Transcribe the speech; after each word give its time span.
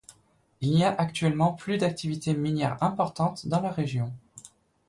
Il 0.61 0.71
n'y 0.71 0.83
a 0.83 0.89
actuellement 0.95 1.53
plus 1.53 1.77
d'activité 1.77 2.33
minière 2.33 2.81
importante 2.81 3.45
dans 3.47 3.61
la 3.61 3.69
région. 3.69 4.11